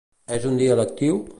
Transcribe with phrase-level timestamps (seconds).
[0.37, 1.21] És un dia lectiu?